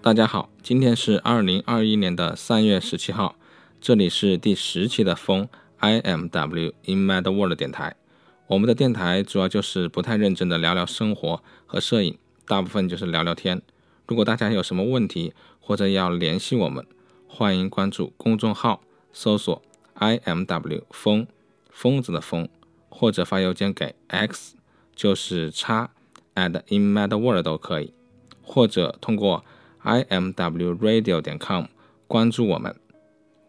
[0.00, 3.34] 大家好，今天是二零二一年的三月十七号，
[3.80, 5.48] 这里是第十期的风
[5.78, 7.96] I M W in Mad World 电台。
[8.46, 12.16] 我们的电台主要就是不太认真的聊聊生活和摄影，
[12.46, 13.60] 大部分就是聊聊天。
[14.06, 16.86] 如果大家有什么问题或者要联系我们，
[17.26, 18.80] 欢迎关注公众号，
[19.12, 19.60] 搜索
[19.94, 21.26] I M W 风
[21.70, 22.48] 疯子的疯，
[22.88, 24.54] 或者发邮件给 x
[24.94, 25.90] 就是叉
[26.36, 27.92] at in Mad World 都可以，
[28.42, 29.44] 或者通过。
[29.80, 31.66] I m w radio 点 com
[32.06, 32.74] 关注我们，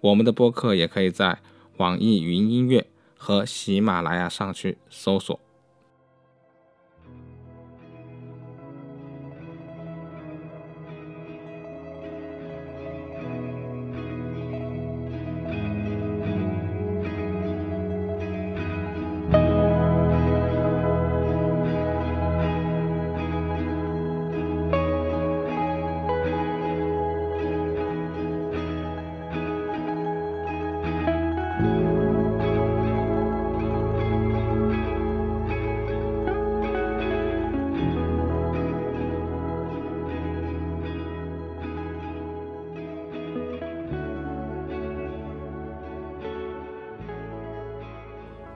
[0.01, 1.39] 我们的播客也可以在
[1.77, 5.39] 网易云音乐和喜马拉雅上去搜索。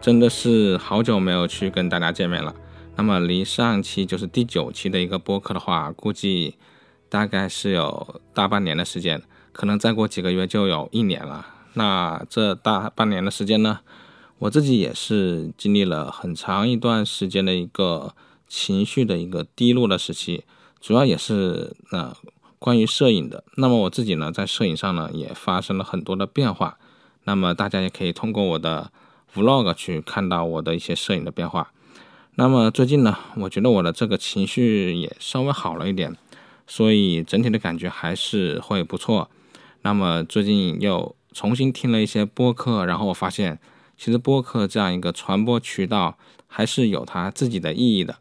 [0.03, 2.53] 真的是好久没有去跟大家见面了。
[2.97, 6.55] 那么离上期就是第九期的一个播客的话，估计
[7.07, 11.47] 大概是有大半年的时间，可能再过几个月就有一年了。
[11.75, 13.79] 那这大半年的时间呢，
[14.39, 18.13] 我自己也是经历了很长一段时间的一个
[18.45, 20.43] 情绪的一个低落的时期，
[20.81, 22.13] 主要也是呃
[22.59, 23.45] 关于摄影的。
[23.55, 26.77] 那么我自己呢，在摄影上呢也发生了很多的变化。
[27.23, 28.91] 那么大家也可以通过我的。
[29.33, 31.71] Vlog 去看到我的一些摄影的变化，
[32.35, 36.15] 那么最近呢，我觉得我的这个情绪也稍微好了一点，
[36.67, 39.29] 所以整体的感觉还是会不错。
[39.81, 43.59] 那么最近又重新听了一些播客，然后我发现，
[43.97, 46.17] 其实播客这样一个传播渠道
[46.47, 48.17] 还是有它自己的意义的。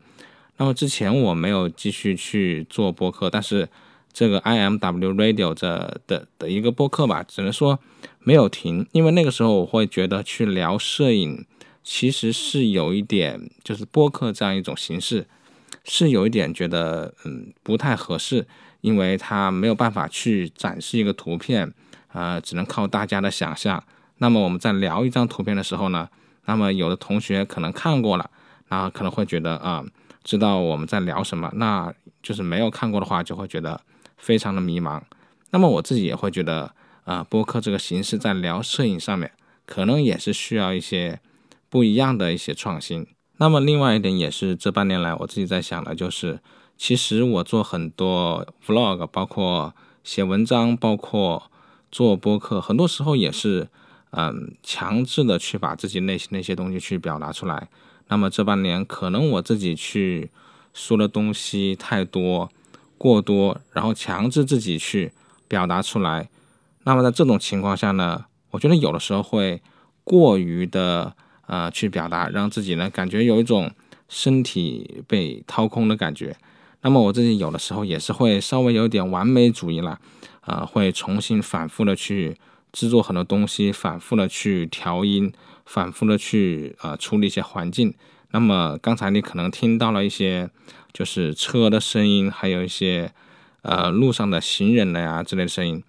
[0.57, 3.69] 那么之前我没有继续去做播客，但是。
[4.13, 7.79] 这个 I M W Radio 这的的一个播客吧，只能说
[8.21, 11.47] 没有停，因为那个时候我会觉得去聊摄影，
[11.83, 15.27] 其实是有一点，就是播客这样一种形式，
[15.85, 18.47] 是有一点觉得嗯不太合适，
[18.83, 21.73] 因为它没有办法去展示一个图片，
[22.13, 23.83] 呃，只能靠大家的想象。
[24.19, 26.09] 那么我们在聊一张图片的时候呢，
[26.45, 28.31] 那么有的同学可能看过了，
[28.69, 29.83] 然后可能会觉得啊，
[30.23, 31.93] 知道我们在聊什么，那
[32.23, 33.81] 就是没有看过的话，就会觉得。
[34.23, 35.03] 非常的迷茫，
[35.51, 36.73] 那么我自己也会觉得，
[37.03, 39.33] 啊，播客这个形式在聊摄影上面，
[39.67, 41.19] 可能也是需要一些
[41.69, 43.05] 不一样的一些创新。
[43.39, 46.39] 那么另外一点也是这半年来我自己在想的，就是
[46.79, 49.75] 其实我做很多 vlog，包括
[50.05, 51.51] 写文章，包括
[51.91, 53.69] 做播客，很多时候也是，
[54.13, 57.69] 嗯，强制的去把自己内心的一些东西去表达出来。
[58.07, 60.31] 那么这半年可能我自己去
[60.73, 62.49] 说的东西太多。
[63.03, 65.11] 过多，然后强制自己去
[65.49, 66.29] 表达出来，
[66.85, 69.61] 那么在这种情况下呢，我觉得有的时候会
[70.05, 71.17] 过于的
[71.49, 73.73] 呃去表达，让自己呢感觉有一种
[74.09, 76.37] 身体被掏空的感觉。
[76.83, 79.99] 那么我自己有的时候也是会稍微有点完美主义了，
[80.43, 82.37] 啊，会重新反复的去
[82.71, 85.33] 制作很多东西，反复的去调音，
[85.67, 87.93] 反复的去呃处理一些环境。
[88.33, 90.51] 那么刚才你可能听到了一些。
[90.95, 93.11] 就是车的声音，还有一些
[93.63, 95.83] 呃路上的行人的呀之类的声音，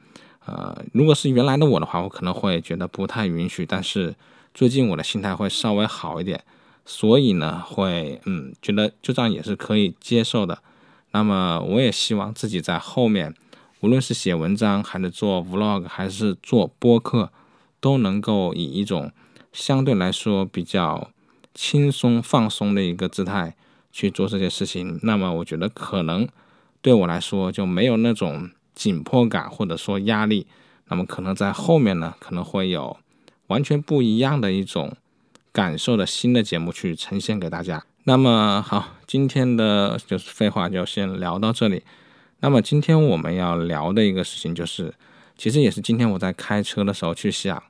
[0.46, 3.66] 呃，如果是原来的我的话，我可能会觉得不太允许。
[3.66, 4.16] 但是
[4.54, 6.42] 最近我的心态会稍微好一点，
[6.86, 10.60] 所以呢，会嗯觉得就这样也是可以接受的。
[11.12, 13.36] 那么我也希望自己在后面，
[13.82, 17.30] 无论是写文章，还是做 vlog，还是做播客，
[17.82, 19.12] 都能够以一种
[19.52, 21.10] 相对来说比较
[21.54, 23.56] 轻松放松的一个姿态。
[23.96, 26.28] 去做这些事情，那么我觉得可能
[26.82, 30.48] 对我来说就没有那种紧迫感或者说压力，
[30.88, 32.98] 那么可能在后面呢可能会有
[33.50, 34.98] 完全不一样的一种
[35.52, 37.86] 感受的新的节目去呈现给大家。
[38.06, 41.84] 那么好，今天的就是废话就先聊到这里。
[42.40, 44.92] 那么今天我们要聊的一个事情就是，
[45.38, 47.62] 其实也是今天我在开车的时候去想，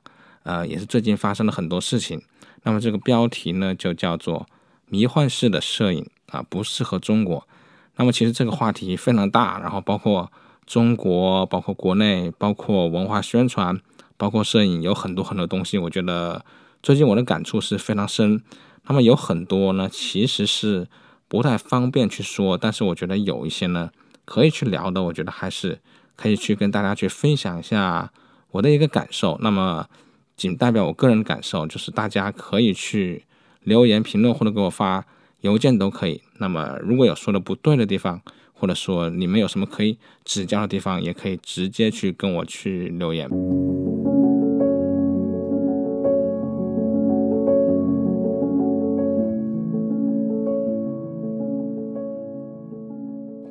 [0.44, 2.22] 呃，也是最近发生了很多事情。
[2.64, 4.46] 那么这个标题呢就叫做
[4.88, 6.10] 迷幻式的摄影。
[6.28, 7.46] 啊，不适合中国。
[7.94, 10.32] 那么其实这个话题非常大，然后包括
[10.66, 13.80] 中国，包括国内，包括文化宣传，
[14.16, 15.78] 包括摄影，有很多很多东西。
[15.78, 16.44] 我觉得
[16.82, 18.42] 最近我的感触是非常深。
[18.88, 20.88] 那么有很多呢，其实是
[21.28, 23.92] 不太方便去说，但是我觉得有一些呢，
[24.24, 25.78] 可以去聊的，我觉得还是
[26.16, 28.10] 可以去跟大家去分享一下
[28.50, 29.38] 我的一个感受。
[29.40, 29.86] 那么
[30.36, 33.24] 仅代表我个人的感受，就是大家可以去
[33.62, 35.06] 留言评论或者给我发
[35.40, 36.22] 邮件都可以。
[36.38, 38.20] 那么如果有说的不对的地方，
[38.52, 43.28] 或者说你们有什么可以指教的地方，也可以直接去跟我去留言。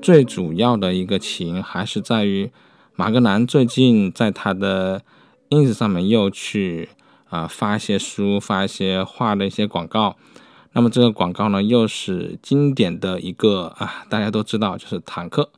[0.01, 2.51] 最主要的一个起因还是在于
[2.93, 5.01] 马格南最近在他的
[5.49, 6.89] ins 上面又去
[7.29, 10.15] 啊发一些书、发一些画的一些广告。
[10.73, 15.49] 那么这个广告呢，又是经典的一个啊，大家都知道就是坦克，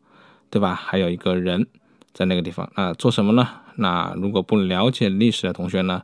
[0.49, 0.75] 对吧？
[0.75, 1.67] 还有一个人
[2.13, 3.47] 在那个地方啊，做什么呢？
[3.75, 6.03] 那如果不了解历史的同学呢，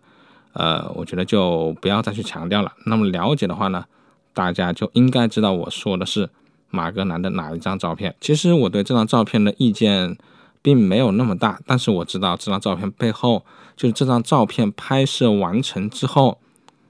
[0.54, 2.74] 呃，我觉得就不要再去强调了。
[2.86, 3.86] 那么了解的话呢，
[4.34, 6.30] 大家就应该知道我说的是。
[6.74, 8.16] 马格南的哪一张照片？
[8.22, 10.18] 其实我对这张照片的意见
[10.62, 13.46] 并没有那么大，但是我知道这张照片背后，
[13.82, 16.38] 就是这张照片拍摄完成之后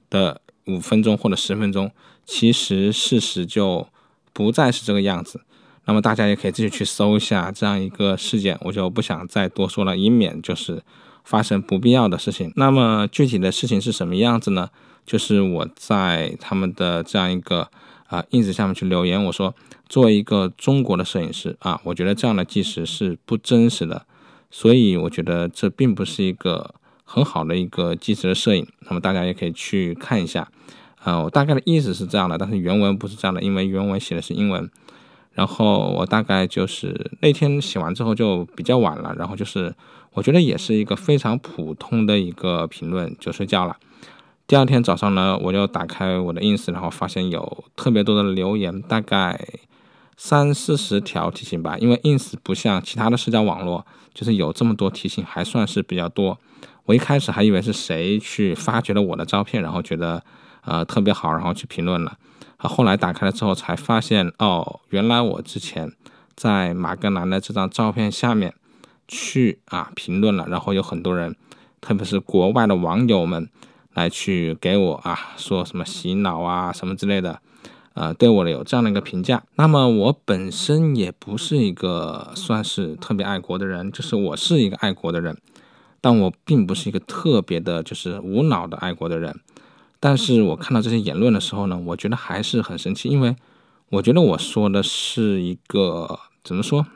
[0.10, 1.90] 的五分钟或者十分钟，
[2.26, 3.88] 其实事实就
[4.34, 5.40] 不再是这个样子。
[5.86, 10.84] 那么大家也可以自己去搜一下这样一个事件，我就不想再多说了，以免就是
[11.24, 12.52] 发生不必要的事情。
[12.58, 14.70] 那么具体的事情是什么样子呢？
[15.06, 17.70] 就是我在他们的这样一个。
[18.08, 19.56] 啊，ins 下面去留言，我说，
[19.88, 24.06] 作为一个中国的摄影师啊，我觉得这样的纪实是不真实的，
[24.50, 26.76] 所以我觉得这并不是一个
[27.14, 28.66] 很好的一个纪实的摄影。
[28.88, 30.48] 那么大家也可以去看一下，
[31.04, 34.70] 啊，我大概的意思是这样的，但是原文不是这样的，因为原文写的是英文。
[35.34, 39.74] 然后我大概就是那天写完之后就比较晚了，然后就是
[40.14, 43.76] 我觉得也是一个非常普通的一个评论，就睡觉了。
[44.48, 49.40] 第二天早上呢，我就打开我的 ins，然后发现有特别多的留言，大概
[50.18, 51.78] 三四十条提醒吧。
[51.78, 56.38] 因为 ins 不像其他的社交网络，就是有这么多提醒，还算是比较多。
[56.86, 60.24] 我一开始还以为是谁去发掘了我的照片，然后觉得
[60.64, 62.18] 呃特别好，然后去评论了。
[62.58, 65.92] 后来打开了之后才发现，哦，原来我之前
[66.36, 68.54] 在马格南的这张照片下面
[69.08, 71.36] 去啊评论了，然后有很多人，
[71.80, 73.50] 特别是国外的网友们。
[73.94, 77.42] 来去给我啊说什么洗脑啊什么之类的，
[77.94, 79.44] 呃，对我有这样的一个评价。
[79.56, 85.38] 那么我本身也不是一个算是特别爱国的人，就是我是一个爱国的人，
[86.02, 89.40] 但我并不是一个特别的，就是无脑的爱国的人。
[90.00, 93.36] 但是我看到这些言论的时候呢，我觉得还是很生气，因为
[93.90, 96.88] 我觉得我说的是一个怎么说，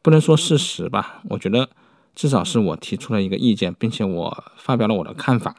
[0.00, 1.20] 不能说事实吧？
[1.30, 1.68] 我觉得
[2.14, 5.56] 至少是我提出了一个意见，并且我发表了我的看法。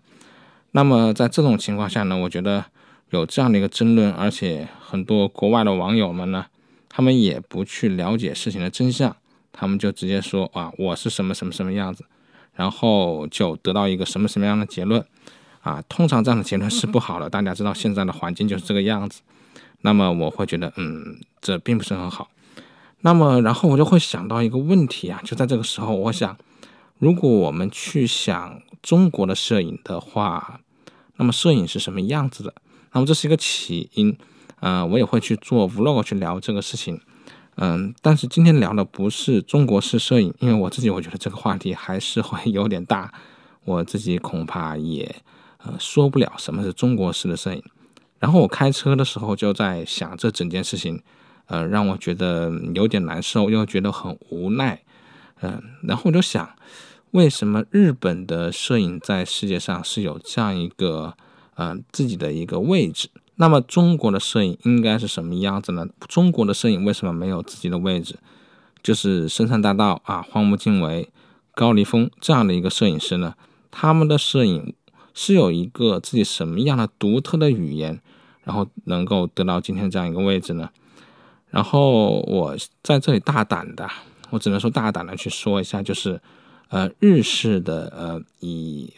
[0.71, 2.65] 那么在这种情况下呢，我觉得
[3.11, 6.47] 有这样的一个争论，而且很多国外的网友们呢，
[6.89, 9.15] 他们也不去了解事情的真相，
[9.53, 12.05] 他们就直接说啊，我是什么什么什么样子，
[12.57, 15.05] 然后就得到一个什么什么样的结论
[15.61, 15.81] 啊。
[15.87, 19.21] 通常这样的结论是不好的， 大家知道现在的环境就是这个样子。
[19.83, 22.29] 那么我会觉得，嗯，这并不是很好。
[22.99, 26.37] 那么然后我就会想到一个问题啊，就在这个时候，我想，
[26.97, 30.59] 如果我们去想中国的摄影的话。
[31.19, 32.53] 那么摄影是什么样子的？
[32.91, 34.15] 那么这是一个起因，
[34.59, 37.01] 嗯，我也会去做 vlog 去聊这个事情，
[37.57, 43.13] 嗯，但是今天聊的不是中国式摄影，因为我自己我觉得这个话题还是会有点大，
[43.65, 45.15] 我自己恐怕也
[45.57, 47.63] 呃说不了什么是中国式的摄影。
[48.19, 51.01] 然后我开车的时候就在想这整件事情，
[51.47, 54.81] 呃，让我觉得有点难受，又觉得很无奈，
[55.41, 56.49] 嗯，然后我就想。
[57.11, 61.15] 为什么日本的摄影在世界上是有这样一个
[61.55, 63.07] 呃自己的一个位置？
[63.37, 65.87] 那么中国的摄影应该是什么样子呢？
[66.07, 68.17] 中国的摄影为什么没有自己的位置？
[68.83, 71.09] 就是深山大道啊、荒木经惟、
[71.55, 73.33] 高黎峰这样的一个摄影师呢？
[73.71, 74.75] 他们的摄影
[75.13, 77.99] 是有一个自己什么样的独特的语言，
[78.43, 80.69] 然后能够得到今天这样一个位置呢？
[81.49, 83.89] 然后我在这里大胆的，
[84.29, 86.21] 我只能说大胆的去说一下，就是。
[86.69, 88.91] 呃，日式的呃，以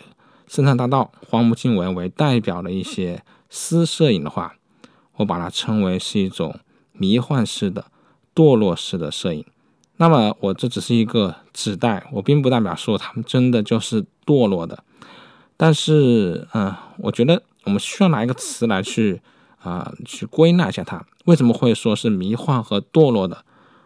[0.48, 4.56] 深山大道、荒木经惟为代表的一些私摄影的话，
[5.18, 6.60] 我把它称为是一种
[6.94, 7.86] 迷幻式的、
[8.36, 9.46] 堕落式的摄影。
[9.98, 14.84] 那么，我这只是一个指代，我并不代表说他们真的就是堕落的。
[15.58, 19.22] 但是，嗯，我觉得我们需要拿一个词来去
[19.62, 23.44] 啊，去归纳一下它为什么会说是迷幻和堕落的。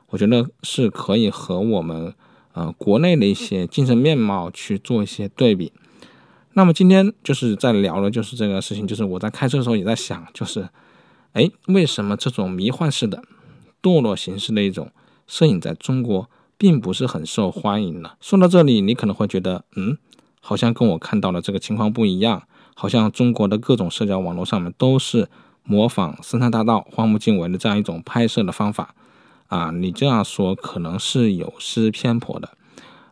[0.09, 2.13] 我觉得是可以和我们。
[2.55, 5.73] 呃，国内的一些精神面貌去做一些对比。
[6.55, 10.69] 那么今天就是在聊的，就是这个事情，就是我在开车的时候也在想，就是，
[11.31, 13.23] 哎，为什么这种迷幻式的、
[13.81, 14.91] 堕落形式的一种
[15.25, 18.11] 摄影在中国并不是很受欢迎呢。
[18.21, 19.97] 说到这里，你可能会觉得，嗯，
[20.41, 22.43] 好像跟我看到的这个情况不一样，
[22.75, 25.27] 好像中国的各种社交网络上面都是
[25.63, 28.93] 模仿森山大道、荒木经惟的这样一种拍摄的方法
[29.47, 29.71] 啊。
[29.71, 32.49] 你这样说可能是有失偏颇的。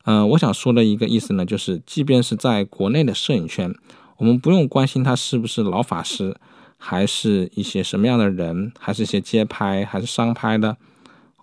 [0.03, 3.74] 呃，我想说的一个意思呢，就是即便是在国内的摄影圈，
[4.17, 6.36] 我们不用关心他是不是老法师。
[6.84, 10.77] 还是一些什么样的人，还是一些街拍，还是商拍的，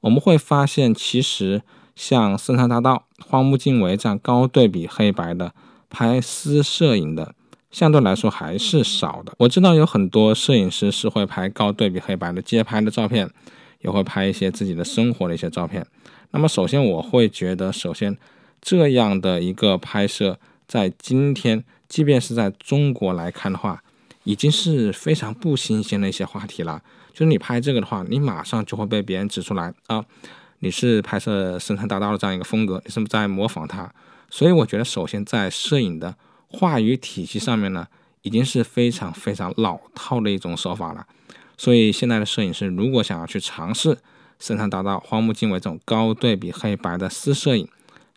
[0.00, 1.62] 我们会发现，其实
[1.94, 5.54] 像森山大道、荒木经惟这样高对比黑白的
[5.88, 7.36] 拍私摄影的，
[7.70, 9.32] 相对来说还是少的。
[9.38, 13.30] 我知道有很多摄影师是会拍高对比黑白的街拍的照片，
[13.82, 15.86] 也会拍一些自己的生活的一些照片。
[16.32, 18.18] 那么，首先我会觉得，首先
[18.60, 23.82] 这样的一个拍摄，在今天，即便是在中国来看的话，
[24.24, 26.82] 已经是非常不新鲜的一些话题了。
[27.12, 30.04] 就是你拍这个的话，你马上就会被别人指出来啊，
[30.60, 33.92] 你是拍摄深山大道的这样一个风格，你是不是在模仿他？
[34.30, 36.14] 所以我觉得，首先在摄影的
[36.46, 37.88] 话语体系上面呢，
[38.22, 41.06] 已经是非常非常老套的一种手法了。
[41.56, 43.98] 所以现在的摄影师如果想要去尝试
[44.38, 47.66] 深山大道、荒木经惟这种高对比黑白的私摄影，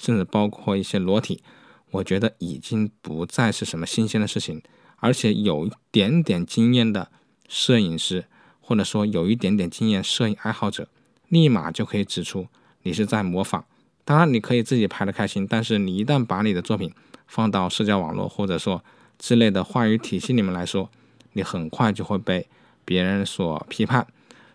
[0.01, 1.43] 甚至包括一些裸体，
[1.91, 4.63] 我觉得已经不再是什么新鲜的事情。
[4.97, 7.09] 而且有一点点经验的
[7.47, 8.25] 摄影师，
[8.59, 10.87] 或者说有一点点经验摄影爱好者，
[11.29, 12.47] 立马就可以指出
[12.81, 13.65] 你是在模仿。
[14.03, 16.91] 当然，你可以自己拍的开心，但是你一旦把你的作品
[17.27, 18.83] 放到社交网络或者说
[19.19, 20.89] 之类的话语体系里面来说，
[21.33, 22.47] 你很快就会被
[22.83, 24.07] 别人所批判。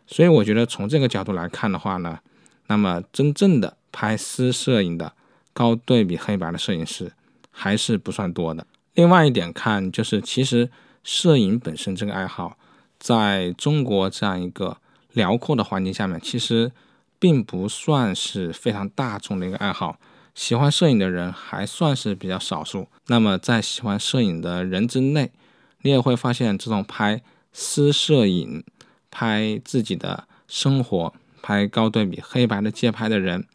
[0.07, 2.21] 所以，我觉得从这个角度来看的话呢，
[2.69, 5.15] 那么真正的拍私摄影的
[5.57, 7.11] 高对比黑白的摄影师
[7.51, 8.67] 还是不算多的。
[8.93, 10.71] 另外一点看，就是其实
[11.03, 12.59] 摄影本身这个爱好，
[12.99, 14.77] 在中国这样一个
[15.15, 16.71] 辽阔的环境下面，其实
[17.19, 19.99] 并不算是非常大众的一个爱好。
[20.35, 22.89] 喜欢摄影的人还算是比较少数。
[23.07, 25.33] 那么在喜欢摄影的人之内，
[25.81, 27.23] 你也会发现，这种拍
[27.55, 28.63] 私摄影、
[29.11, 33.47] 拍自己的生活、拍高对比黑白的街拍的人。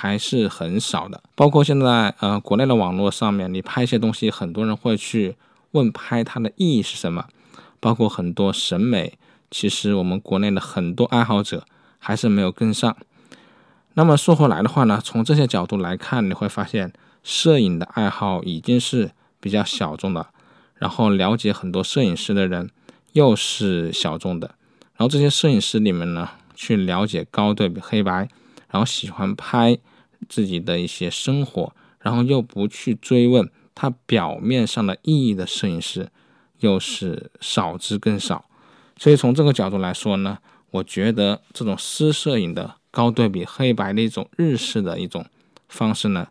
[0.00, 5.34] 还是很少的，包括现在呃国内的网络上面，你拍一些东西，很多人会去
[5.72, 7.26] 问拍它的意义是什么，
[7.80, 9.18] 包括很多审美，
[9.50, 11.66] 其实我们国内的很多爱好者
[11.98, 12.96] 还是没有跟上。
[13.94, 16.92] 那么说回来的话呢，从这些角度来看，你会发现
[17.24, 20.28] 摄影的爱好已经是比较小众的，
[20.76, 22.70] 然后了解很多摄影师的人
[23.14, 24.54] 又是小众的，
[24.96, 28.28] 然后这些摄影师里面呢，去了解高对比黑白。
[28.70, 29.78] 然后喜欢拍
[30.28, 36.10] 自己的一些生活，然后又不去追问它表面上的意义的摄影师，
[36.60, 38.46] 又是少之更少。
[38.96, 40.38] 所以从这个角度来说呢，
[40.70, 45.24] 我觉得这种私摄影的高对比黑白的一种日式的一种
[45.68, 46.28] 方式呢，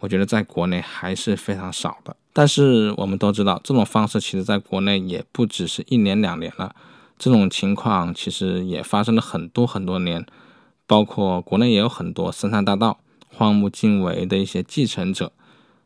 [0.00, 2.16] 我觉得在国内还是非常少的。
[2.32, 6.74] 但是我们都知道，这种方式其实在国内也不只是一年两年了，
[7.18, 10.24] 这种情况其实也发生了很多很多年。
[10.86, 13.00] 包括国内也有很多森山大道、
[13.36, 15.32] 荒木经惟的一些继承者，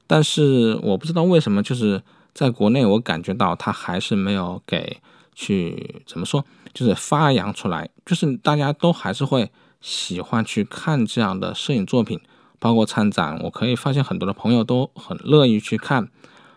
[0.06, 2.02] 但是我不知道为什么，就是
[2.34, 4.98] 在国内我感觉到他还是没有给
[5.34, 9.50] 去怎么说，就是发扬出来，就是大家都还是会
[9.80, 12.20] 喜欢去看这样的摄影作品，
[12.58, 16.08] 包括参展，我可以发现很多的朋友都很乐意去看，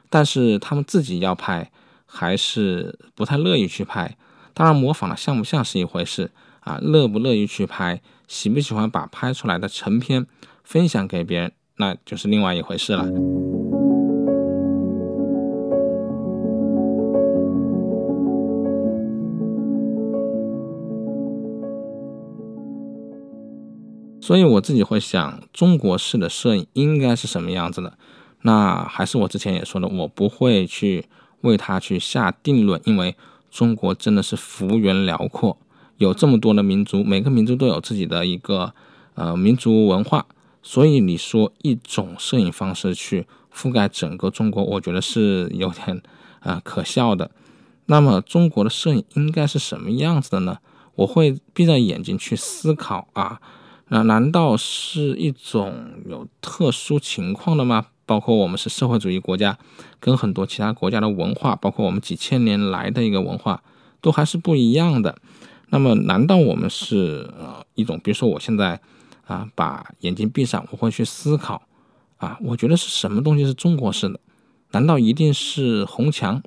[0.09, 1.71] 但是他们自己要拍
[2.05, 4.17] 还是不太乐意去拍。
[4.53, 8.01] 当然，模仿的像不像是一回事啊，乐不乐意去拍。
[8.27, 10.25] 喜不喜欢把拍出来的成片
[10.63, 13.05] 分享给别人，那就是另外一回事了。
[24.21, 27.97] 所以我自己会想，中国式的摄影应该是什么样子的？
[28.43, 31.05] 那还是我之前也说的，我不会去
[31.41, 33.15] 为它去下定论，因为
[33.49, 35.57] 中国真的是幅员辽阔。
[35.97, 38.73] 有这么多的民族，每个民族都有自己的一个
[39.15, 40.25] 呃民族文化，
[40.63, 46.01] 所以你说一种摄影方式去覆盖整个中国，我觉得是有点
[46.39, 47.31] 啊可笑的。
[47.87, 50.59] 那么中国的摄影应该是什么样子的呢？
[50.95, 53.41] 我会闭着眼睛去思考啊，
[53.87, 57.87] 那难道是一种有特殊情况的吗？
[58.05, 59.57] 包括我们是社会主义国家，
[59.99, 63.63] 跟很多其他国家的文化，包括我们几千年来的一个文化，
[64.01, 65.17] 都还是不一样的。
[65.69, 68.81] 那么，难道我们是呃一种，比如说我现在
[69.31, 71.61] 啊把眼睛闭上，我会去思考
[72.17, 74.19] 啊，我觉得是什么东西是中国式的？
[74.71, 76.41] 难道一定是红墙？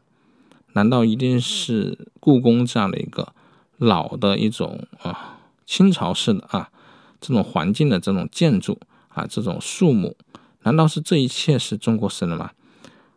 [0.75, 3.33] 难道一定是故宫这样的一个
[3.79, 6.69] 老的一种啊清朝式的啊
[7.21, 10.17] 这种环境的这种建筑啊，这种树木，
[10.63, 12.51] 难道是这一切是中国式的吗？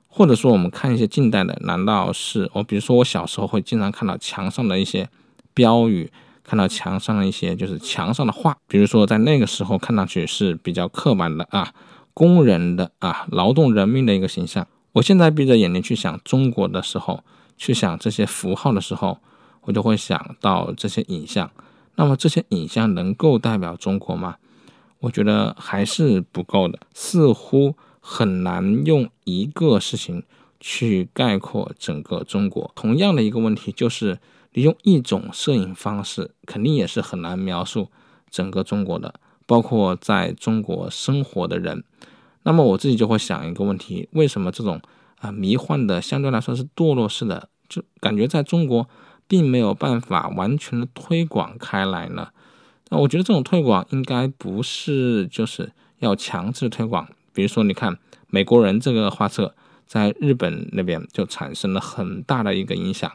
[0.08, 2.64] 或者说，我们看一些近代的，难道是我？
[2.64, 5.10] 比如说，我小时候会经常看到墙上的一些
[5.54, 6.12] 标语，
[6.48, 11.74] 看到墙上的一些就是墙上的画，比如说在那个时候看上去是比较刻板的啊，
[12.14, 14.66] 工人的啊，劳动人民的一个形象。
[14.94, 17.24] 我现在闭着眼睛去想中国的时候，
[17.58, 19.20] 去想这些符号的时候，
[19.64, 21.52] 我就会想到这些影像。
[21.96, 24.38] 那么这些影像能够代表中国吗？
[25.00, 30.24] 我觉得还是不够的，似乎很难用一个事情
[30.60, 32.72] 去概括整个中国。
[32.74, 34.18] 同样的一个问题就是，
[34.62, 37.90] 用一种摄影方式，肯定也是很难描述
[38.30, 39.14] 整个中国的，
[39.46, 41.84] 包括在中国生活的人。
[42.44, 44.82] 那么我自己就会想一个问题：为什么这种
[45.20, 48.88] 啊迷幻的相对来说是堕落式的，就感觉在中国
[49.28, 52.30] 并没有办法完全的推广开来呢？
[52.90, 57.08] 那我觉得这种推广应该不是就是要强制推广。
[57.34, 57.98] 比如说，你看
[58.30, 59.54] 美国人这个画册
[59.86, 63.12] 在日本那边就产生了很大的一个影响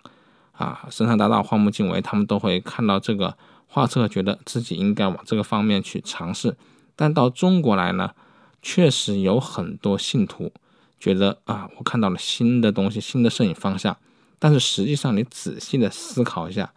[0.63, 6.57] 啊，深山大道、荒木经惟他们都会看到这个画册，觉得自己应该往这个方面去尝试。
[6.95, 8.13] 但到中国来呢？
[8.65, 10.53] 确实有很多信徒
[11.01, 13.97] 觉得啊，我看到了新的东西，新的摄影方向。
[14.39, 16.73] 但是实际上，你仔细的思考一下，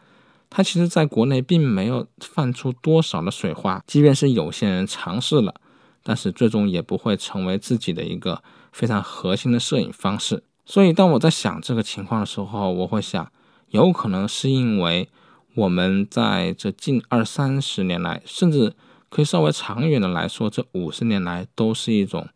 [0.50, 3.84] 它其实在国内并没有泛出多少的水花。
[3.86, 5.54] 即便是有些人尝试了，
[6.02, 10.44] 但是最终也不会成为自己的一个非常核心的摄影方式。
[10.66, 13.32] 所以，当我在想这个情况的时候，我会想，
[13.76, 15.10] 有可能是因为
[15.54, 18.74] 我们在这近二三十年来，甚至。
[19.08, 22.28] 可以稍微长远的来说，这五十年来都是一种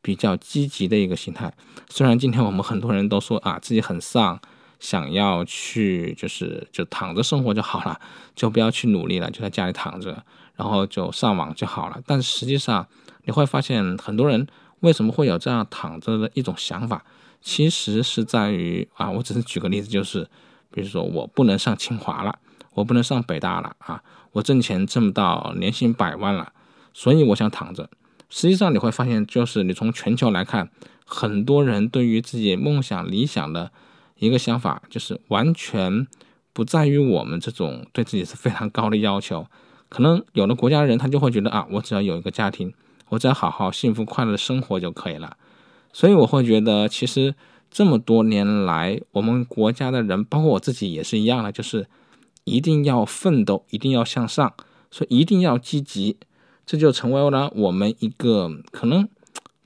[0.00, 1.52] 比较积极的一个心态。
[1.88, 4.40] 虽然今天我们很多人都说啊自己很丧，
[4.78, 8.00] 想要去就是就躺着生活就好了，
[8.36, 10.22] 就不要去努力了，就在家里躺着，
[10.54, 12.00] 然后就上网就好了。
[12.06, 12.86] 但实际上
[13.24, 14.46] 你会发现，很多人
[14.80, 17.04] 为什么会有这样躺着的一种想法，
[17.40, 20.28] 其实是在于啊，我只是举个例子，就是
[20.70, 22.38] 比如说我不能上清华了。
[22.74, 24.00] 我不能上北大了啊！
[24.30, 26.52] 我挣钱挣不到年薪百万了，
[26.94, 27.90] 所以我想躺着。
[28.28, 30.70] 实际上你会发现，就是你从全球来看，
[31.04, 33.72] 很多人对于自己梦想理想的
[34.18, 36.06] 一个想法，就是完全
[36.52, 39.48] 不在于我们这种对自己是非常高的要求。
[39.88, 42.72] 可能有的国家的人他就会觉得啊，我只要有一个家庭，
[43.08, 45.36] 我只要好好幸福快乐的生活就可以了。
[45.92, 47.34] 所以我会觉得，其实
[47.70, 51.86] 这么多年来，我们国家的人，包括我自己也是一样的，就是。
[52.44, 54.54] 一定要奋斗，一定要向上，
[54.90, 56.16] 所以一定要积极，
[56.64, 59.06] 这就成为了我们一个可能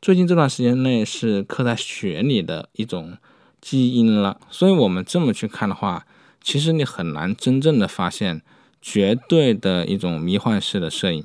[0.03, 3.17] 最近这段时间内是刻在血里的一种
[3.61, 4.39] 基因了。
[4.51, 6.05] 所以，我们这么去看的话，
[6.43, 8.43] 其实你很难真正的发现
[8.83, 11.25] 绝对的一种迷幻式的摄影。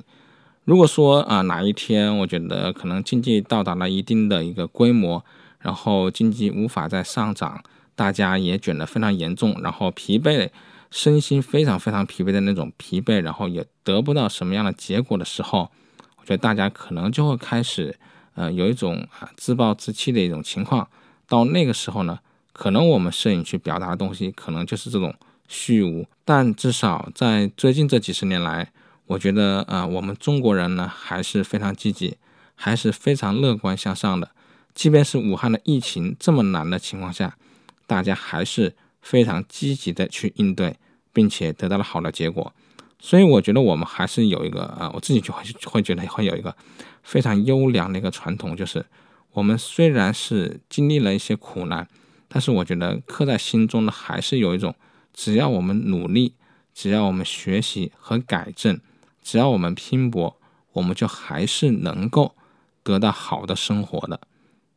[0.64, 5.22] 如果说啊，哪一天我觉得可能经济到达了一定的一个规模，
[5.60, 7.62] 然后经济无法再上涨，
[7.94, 10.50] 大家也卷得非常严重，然后疲惫。
[10.90, 15.70] 身心非常非常疲惫的那种疲惫，然后也得不到什么样的结果的时候，
[16.16, 17.96] 我觉得大家可能就会开始，
[18.34, 20.88] 呃，有一种啊自暴自弃的一种情况。
[21.28, 22.18] 到那个时候呢，
[22.52, 25.14] 可能我们摄影去表达的东西，可能就是这种
[25.46, 26.04] 虚无。
[26.24, 28.72] 但至少在最近这几十年来，
[29.06, 32.16] 我觉得啊，我们中国人呢还是非常积极，
[32.56, 34.32] 还是非常乐观向上的。
[34.74, 37.36] 即便是武汉的疫情这么难的情况下，
[37.86, 38.74] 大家还是。
[39.02, 40.76] 非常积极的去应对，
[41.10, 42.52] 并且得到了好的结果，
[42.98, 46.54] 所以我觉得我们还是有一个啊，我自己就会会觉得会有一个
[47.02, 48.84] 非常优良的一个传统，就是
[49.32, 51.88] 我们虽然是经历了一些苦难，
[52.28, 54.74] 但是我觉得刻在心中的还是有一种，
[55.14, 56.34] 只要我们努力，
[56.74, 58.78] 只要我们学习和改正，
[59.22, 60.36] 只要我们拼搏，
[60.72, 62.36] 我们就还是能够
[62.82, 64.20] 得到好的生活的。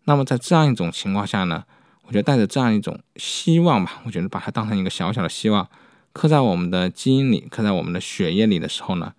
[0.06, 1.64] 那么在这样一种情况下呢？
[2.06, 5.70] 我觉得带着这样一种希望吧，我觉得把它当成一个小小的希望，
[6.12, 9.14] 刻在我们的基因里，刻在我们的血液里的时候呢，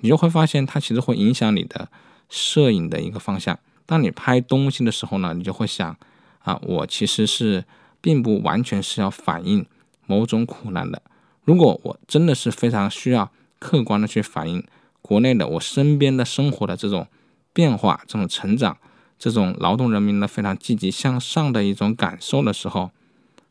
[0.00, 1.88] 你就会发现它其实会影响你的
[2.28, 3.58] 摄影的一个方向。
[3.84, 5.96] 当你拍东西的时候呢，你就会想
[6.40, 7.64] 啊，我其实是
[8.00, 9.66] 并不完全是要反映
[10.06, 11.02] 某种苦难的。
[11.42, 14.64] 如果我真的是非常需要客观的去反映
[15.02, 17.08] 国内的我身边的生活的这种
[17.52, 18.78] 变化、这种成长。
[19.18, 22.90] 这种劳动人民的非常积极向上的一种感受的时候，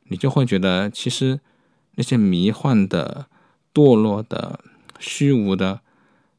[0.06, 1.40] 你就会觉得，其实
[1.96, 3.28] 那些迷幻的、
[3.74, 4.62] 堕落的、
[5.00, 5.82] 虚无的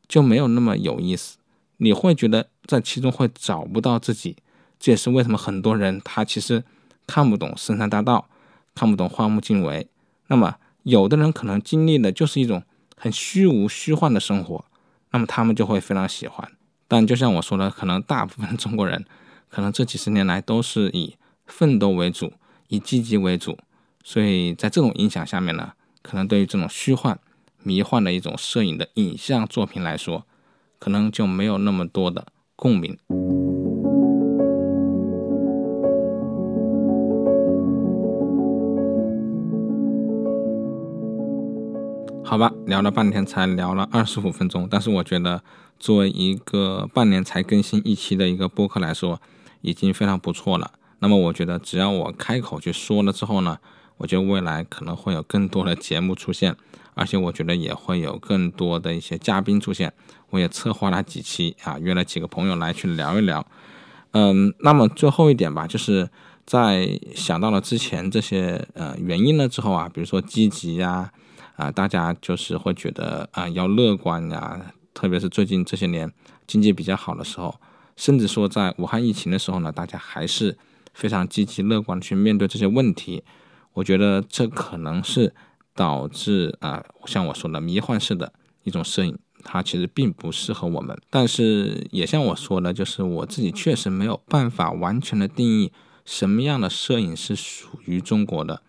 [0.08, 1.36] 就没有那么有意思。
[1.76, 4.36] 你会觉得在其中会找不到自己，
[4.80, 6.64] 这也是为什么很多人他其实
[7.06, 8.28] 看不懂深山大道，
[8.74, 9.86] 看不懂荒木经惟。
[10.28, 12.62] 那么有的人可能经历的就是一种
[12.96, 14.64] 很虚无、虚幻的生活，
[15.12, 16.50] 那么他们就会非常喜欢。
[16.88, 19.04] 但就像我说的，可能大部分中国人，
[19.48, 21.14] 可能这几十年来都是以
[21.46, 22.32] 奋斗为主，
[22.68, 23.58] 以积极为主，
[24.02, 25.72] 所以在这种影响下面呢，
[26.02, 27.20] 可能对于这种虚幻、
[27.62, 30.26] 迷幻的一种摄影的影像作品来说，
[30.78, 32.98] 可能就没有那么多的共鸣。
[42.28, 45.42] 好吧，聊了半天才聊了二十五分钟，但是我觉得
[45.80, 49.18] 作为一个半年才更新一期的一个播客来说，
[49.62, 50.72] 已经非常不错了。
[50.98, 53.56] 那么我觉得只要我开口去说了之后呢，
[53.96, 56.54] 我觉得未来可能会有更多的节目出现，
[56.92, 59.94] 而且我觉得也会有更多的一些嘉宾出现。
[60.28, 63.46] 我也策划了几期啊，约了几个朋友来去聊一聊。
[64.10, 66.10] 嗯，那么最后一点吧，就是
[66.44, 71.10] 在想到了之前这些呃原因了之后啊，比如说积极呀。
[71.58, 76.10] 啊大家就是会觉得啊，要乐观呀，特别是最近这些年
[76.46, 77.60] 经济比较好的时候，
[77.96, 80.56] 甚至说在武汉疫情的时候呢，大家还是
[80.94, 83.24] 非常积极乐观去面对这些问题。
[83.74, 85.34] 我觉得这可能是
[85.74, 90.96] 导致啊，像我说的迷幻式的一种摄影，它其实并不适合我们。
[91.10, 95.72] 但是也像我说的，就是我自己确实没有办法完全的定义
[96.04, 98.62] 什么样的摄影是属于中国的。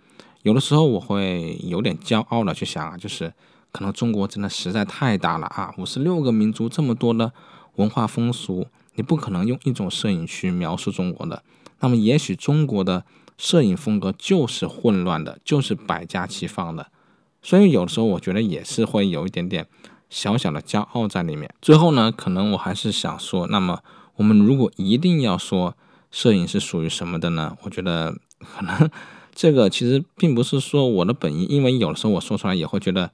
[0.44, 3.34] 有的时候我会有点骄傲的去想啊，就是
[3.74, 7.34] 可能中国真的实在太大了啊，五十六个民族这么多的
[7.76, 11.44] 文化风俗，你不可能用一种摄影去描述中国的。
[11.82, 13.04] 那么也许中国的
[13.38, 16.88] 摄影风格就是混乱的，就是百家齐放的。
[17.42, 19.68] 所以有的时候我觉得也是会有一点点
[20.10, 21.54] 小小的骄傲在里面。
[21.62, 23.82] 最后呢，可能我还是想说，那么
[24.16, 25.76] 我们如果一定要说
[26.10, 27.58] 摄影是属于什么的呢？
[27.64, 28.90] 我觉得可能。
[29.40, 33.10] 这个其实并不是说我的本意，因为有的时候我说出来也会觉得，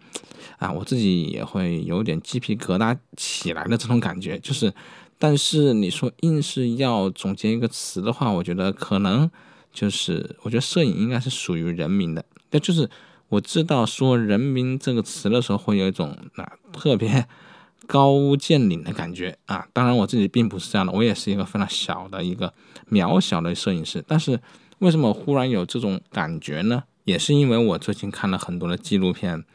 [0.58, 4.40] 啊，我自己也会有点鸡皮疙瘩起来的这种感觉。
[4.40, 4.74] 就是，
[5.20, 9.30] 但是你说硬是要总结一个词的话，我觉得可能
[9.72, 12.26] 就是，我觉得摄影应该是属于人民的。
[12.50, 12.90] 那就是
[13.30, 17.28] 我知道说“人民”这个词的时候，会有一种啊特别
[17.86, 19.68] 高屋建瓴的感觉啊。
[19.74, 22.52] 当然我自己并不是这样的，我也是一个非常小的一个
[22.90, 24.40] 渺小的摄影师，但是。
[24.80, 26.84] 为什么忽然有这种感觉呢？
[27.06, 29.46] 也是因为我最近看了很多的纪录片，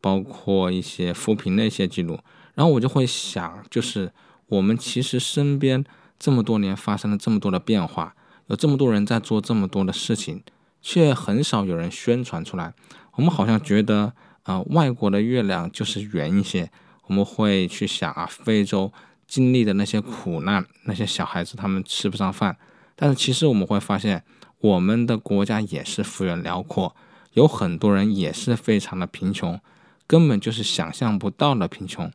[0.00, 2.20] 包括一些扶贫的一些记录，
[2.54, 4.12] 然后我就会想，就是
[4.46, 5.84] 我们其实身边
[6.18, 8.14] 这么多年发生了这么多的变化，
[8.46, 10.42] 有这么多人在做这么多的事情，
[10.80, 12.72] 却很少有人宣传出来。
[13.16, 14.14] 我们好像觉得，
[14.44, 16.70] 啊，外国的月亮就是圆一些。
[17.08, 18.92] 我们会去想啊，非洲
[19.26, 22.56] 经历的那些苦难，那些小孩子他们吃不上饭，
[22.94, 24.22] 但是其实我们会发现。
[24.60, 26.94] 我们的国家也是幅员辽阔，
[27.32, 29.58] 有很多人也是非常的贫穷，
[30.06, 32.12] 根本就是想象不到的贫穷。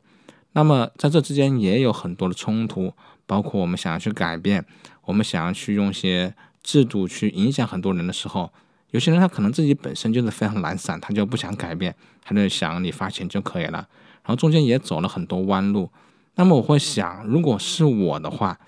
[0.51, 2.93] 那么在这之间也有很多的冲突，
[3.25, 4.63] 包括我们想要去改变，
[5.05, 8.51] 我们想要去用些制度去影响很多人的时候，
[8.91, 13.87] 有些人他可能自己本身就是非常懒散，他就不想改变，他就想你发钱就可以了。
[14.23, 15.89] 然后中间也走了很多弯路。
[16.35, 18.59] 那么我会想，如果是我的话。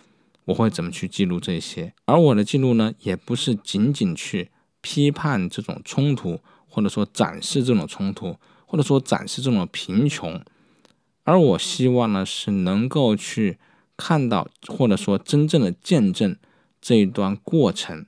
[0.47, 1.93] 我会怎么去记录这些？
[2.05, 10.41] 而我的记录呢，也不是仅仅去批判这种冲突，或者说展示这种冲突，或者说展示这种贫穷。
[11.25, 13.57] 而我希望呢，是能够去
[13.97, 16.37] 看到，或者说真正的见证
[16.79, 18.05] 这一段过程。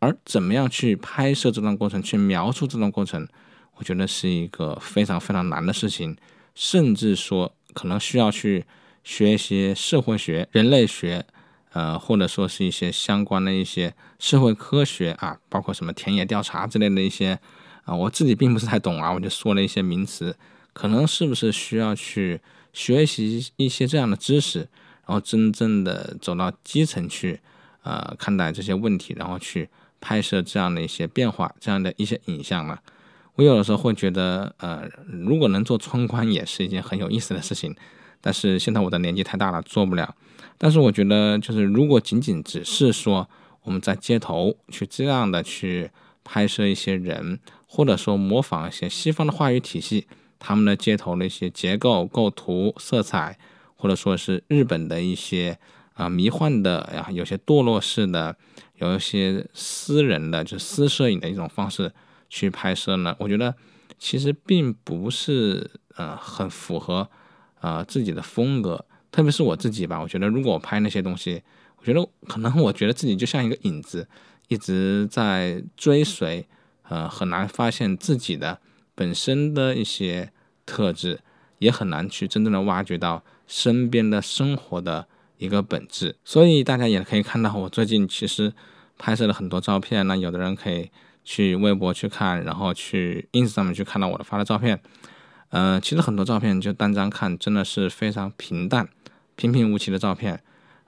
[0.00, 3.28] 而怎么样去拍摄这段过程，去描述这段过程，
[3.76, 6.16] 我觉得是一个非常非常难的事情，
[6.56, 8.64] 甚至说可能需要去
[9.04, 11.24] 学一些社会学、人类学。
[11.72, 17.38] 呃，或者说是一些相关的一些社会科学啊，包括什么田野调查之类的一些
[17.84, 20.36] 啊，我自己并不是太懂啊，我就说了一些名词，
[20.72, 22.40] 可能是不是需要去
[22.72, 24.60] 学习一些这样的知识，
[25.06, 27.40] 然后真正的走到基层去，
[27.82, 29.68] 呃，看待这些问题，然后去
[30.00, 32.78] 拍摄这样的一些变化，这样的一些影像呢？
[33.36, 37.74] 我有的时候会觉得，呃，如果能做村官，也是一件很有意思的事情。
[38.20, 40.14] 但是现在我的年纪太大了，做不了。
[40.58, 43.28] 但是我觉得，就是如果仅仅只是说
[43.62, 45.90] 我们在街头去这样的去
[46.24, 50.06] 拍摄一些人，或者说模仿一些西方的话语体系，
[50.38, 53.38] 他们的街头的一些结构、构图、色彩，
[53.76, 55.58] 或者说是日本的一些
[55.92, 58.34] 啊迷幻的呀，有些堕落式的，
[58.76, 61.92] 有一些私人的就私摄影的一种方式
[62.28, 63.54] 去拍摄呢，我觉得
[63.98, 67.08] 其实并不是呃很符合。
[67.62, 71.42] 呃，自己的风格，特别是我自己吧，我觉得如果我拍那些东西，
[71.78, 74.06] 我觉得可能我觉得自己就像一个影子，
[74.46, 76.46] 一直在追随，
[76.82, 78.60] 呃，很难发现自己的
[78.94, 80.30] 本身的一些
[80.66, 81.20] 特质，
[81.58, 85.08] 也很难去真正的挖掘到身边的生活的
[85.38, 86.16] 一个本质。
[86.22, 88.52] 所以大家也可以看到，我最近其实
[88.98, 90.06] 拍摄了很多照片。
[90.06, 90.90] 那有的人可以
[91.26, 94.80] 去微博去看，然后去 ins 上面去看到我的发的照片。
[95.50, 98.88] 嗯，其实很多照片就单张看，真的是非常平淡、
[99.34, 100.40] 平平无奇的照片。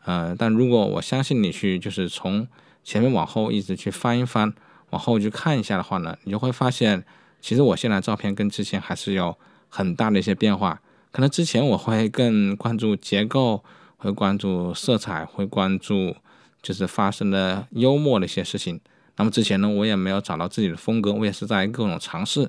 [0.04, 2.46] 呃，但如果我相信你去，就是从
[2.84, 4.54] 前面往后一直去翻一翻，
[4.90, 7.04] 往后去看一下的话呢，你就会发现，
[7.40, 9.36] 其实我现在照片跟之前还是有
[9.68, 10.80] 很大的一些变化。
[11.10, 13.64] 可能之前我会更关注结构，
[13.96, 16.14] 会关注色彩，会关注
[16.62, 18.80] 就是发生的幽默的一些事情。
[19.18, 22.48] 那么之前呢，我也没有找到自己的风格，我也是在各种尝试。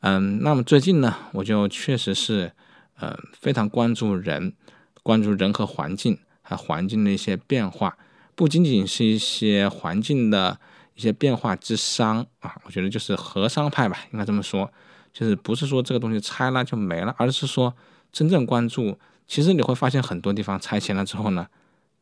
[0.00, 2.52] 嗯，那么最近呢，我就确实是，
[2.94, 4.54] 呃，非常关注人，
[5.02, 7.98] 关注人和环境，和环境的一些变化，
[8.34, 10.58] 不仅仅是一些环境的
[10.94, 14.72] 一些变化之商啊，我觉得就是和商派吧，应该这么说，
[15.12, 17.74] 就是不是说这个东西拆了就没了，而是说
[18.12, 21.48] 真正关注，其实你会发现很多地方拆迁了之后呢，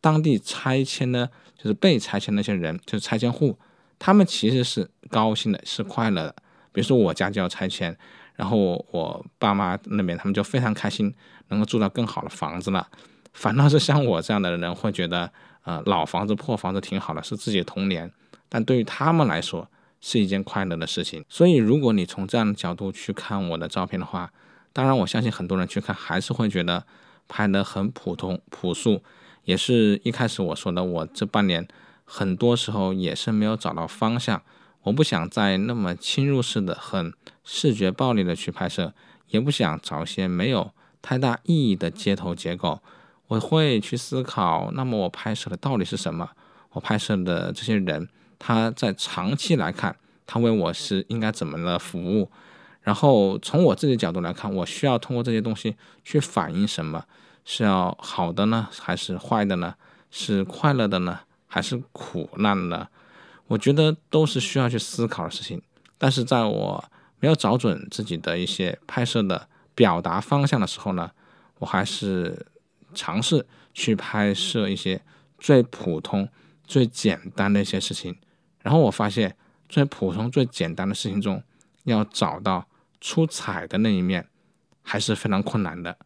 [0.01, 3.59] 当地拆迁的，就是被拆迁那些人，就是拆迁户，
[3.99, 6.35] 他们其实是高兴的，是快乐的。
[6.73, 7.97] 比如说我家就要拆迁，
[8.37, 11.13] 然后我爸妈那边他们就非常开心，
[11.49, 12.87] 能够住到更好的房子了。
[13.33, 15.31] 反倒是像我这样的人会觉得，
[15.65, 18.13] 呃，老房子破房子挺好的，是自己的童年。
[18.49, 19.69] 但对于他们来说
[20.01, 21.25] 是一件快乐的事情。
[21.29, 24.33] 所以如果你从这样的角度去看我的照片的话，
[24.73, 26.85] 当然我相信很多人去看还是会觉得
[27.27, 29.03] 拍的很普通朴素。
[29.45, 31.67] 也是一开始我说的，我这半年
[32.11, 34.43] 很多时候也是没有找到方向。
[34.85, 37.13] 我不想再那么侵入式的、很
[37.45, 38.95] 视觉暴力的去拍摄，
[39.29, 40.71] 也不想找一些没有
[41.03, 42.81] 太大意义的街头结构。
[43.27, 46.31] 我会去思考，那么我拍摄的到底是什么？
[46.71, 49.95] 我拍摄的这些人，他在长期来看，
[50.27, 52.31] 他为我是应该怎么的服务？
[52.81, 57.05] 然后从我自己的角度来看，我需要通过这些东西去反映什么？
[57.45, 59.75] 是要好的呢，还是坏的呢？
[60.11, 62.87] 是快乐的呢，还是苦难呢？
[63.49, 65.61] 我觉得都是需要去思考的事情，
[65.97, 66.85] 但是在我
[67.19, 71.11] 没有找准自己的一些拍摄的表达方向的时候呢，
[71.59, 72.47] 我还是
[72.95, 75.01] 尝试去拍摄一些
[75.39, 76.29] 最普通、
[76.65, 78.17] 最简单的一些事情。
[78.61, 79.35] 然后我发现，
[79.69, 81.43] 最普通、最简单的事情中，
[81.85, 82.69] 要找到
[83.01, 84.29] 出彩的那一面，
[84.83, 85.97] 还是非常困难的。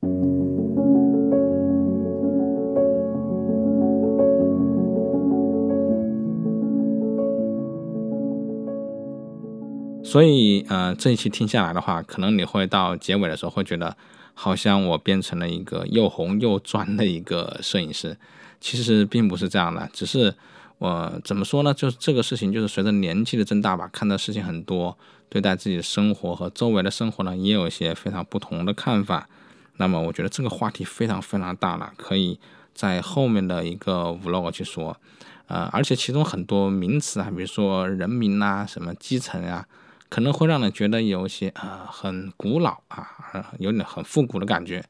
[10.12, 13.96] 所以，呃，这一期听下来的话，可能你会到结尾的时候会觉得，
[14.34, 18.18] 好像我变成了一个又红又专的一个摄影师。
[18.60, 20.34] 其实并不是这样的，只是
[20.76, 21.72] 我怎么说呢？
[21.72, 24.98] 就是这个事情，就是随着年纪的增大吧，看到事情很多，
[25.30, 29.26] 对待自己的生活和周围的生活呢，也有一些非常不同的看法。
[29.78, 32.38] 那么，我觉得这个话题非常非常大了，可以
[32.74, 34.94] 在后面的一个 vlog 去说。
[35.46, 39.66] 呃，而且其中很多名词啊，比如说人民啊，什么基层啊。
[40.12, 44.84] 可能会让人觉得有些啊很古老啊，有点很复古的感觉，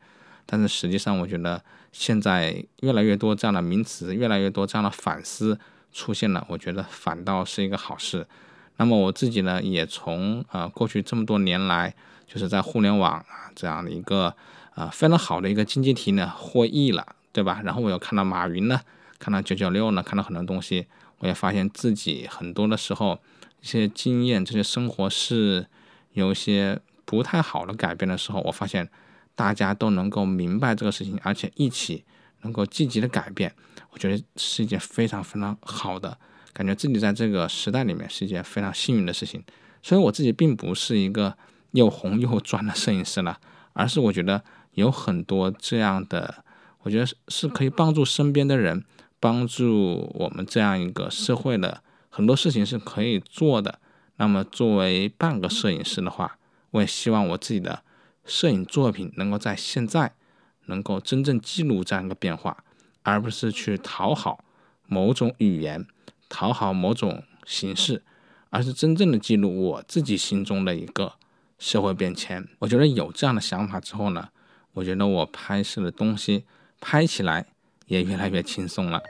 [0.45, 5.57] 但是实际上我觉得现在越来越多这样的名词，越来越多这样的反思
[5.93, 8.27] 出现了，我觉得反倒是一个好事。
[8.79, 11.95] 那么我自己呢，也从呃过去这么多年来，
[12.27, 14.35] 就是在互联网啊这样的一个
[14.75, 17.61] 呃非常好的一个经济体呢获益了，对吧？
[17.65, 18.81] 然后我又看到马云呢，
[19.21, 20.89] 看到九九六呢，看到很多东西，
[21.21, 23.21] 我也发现自己很多的时候。
[23.63, 25.67] 一些经验，这些生活是
[26.13, 28.91] 有一些不太好的改变的时候，我发现
[29.37, 32.05] 大家都能够明白这个事情，而且一起
[32.43, 33.55] 能够积极的改变，
[33.91, 36.19] 我觉得是一件非常非常好的，
[36.53, 39.43] 感觉自己在这个时代里面是一件非常幸运的事情。
[39.81, 41.37] 所以我自己并不是一个
[41.71, 43.39] 又红又专的摄影师了，
[43.75, 46.45] 而是我觉得有很多这样的，
[46.81, 48.85] 我觉得是可以帮助身边的人，
[49.21, 51.83] 帮助我们这样一个社会的。
[52.15, 53.79] 很多事情是可以做的。
[54.17, 56.37] 那么，作为半个摄影师的话，
[56.73, 57.83] 我也希望我自己的
[58.27, 60.13] 摄影作品能够在现在
[60.67, 62.65] 能够真正记录这样一个变化，
[63.03, 64.45] 而不是去讨好
[64.87, 65.87] 某种语言、
[66.29, 68.03] 讨好某种形式，
[68.51, 71.15] 而是真正的记录我自己心中的一个
[71.59, 72.47] 社会变迁。
[72.59, 74.29] 我觉得有这样的想法之后呢，
[74.75, 76.45] 我觉得我拍摄的东西
[76.79, 77.47] 拍起来
[77.87, 79.03] 也越来越轻松了。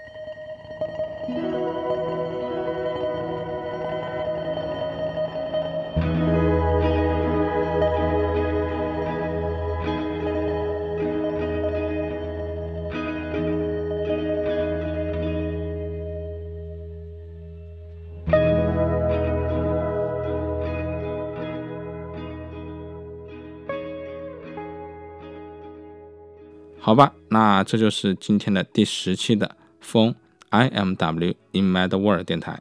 [26.84, 30.16] 好吧，那这就是今天的第十期的风
[30.50, 32.60] I M W in Mad World 电台。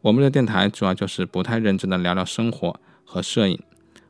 [0.00, 3.62] 我们的电台主要就是不太认真的聊聊生活和摄影，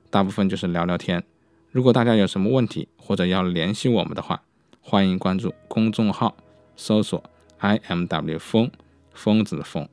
[0.09, 1.23] 大部分就是聊聊天。
[1.71, 4.43] 如果大家有什么问题或者要联系我们的话，
[4.81, 6.35] 欢迎关注公众号，
[6.75, 7.23] 搜索
[7.59, 8.71] I M W 风
[9.13, 9.87] 疯子的疯，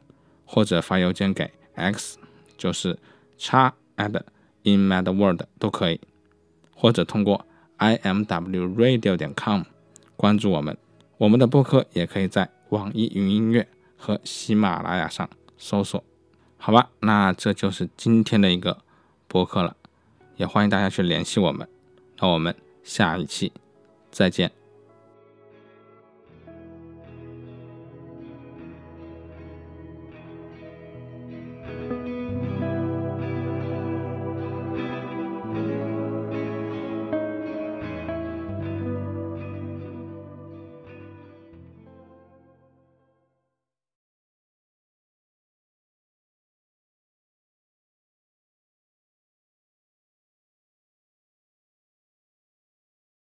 [0.45, 2.17] 或者发邮件给 x
[2.57, 2.97] 就是
[3.37, 4.17] 叉 at
[4.63, 5.99] in mad world 都可以，
[6.73, 7.45] 或者通过
[7.81, 9.63] i m w radio 点 com
[10.15, 10.77] 关注我们。
[11.17, 13.67] 我们的播客也可以在网易云音乐
[13.97, 15.27] 和喜马拉雅上。
[15.57, 16.03] 搜索，
[16.57, 18.79] 好吧，那这就是今天的一个
[19.27, 19.75] 播客了，
[20.37, 21.67] 也欢迎大家去联系我们，
[22.19, 23.51] 那我们下一期
[24.09, 24.60] 再见。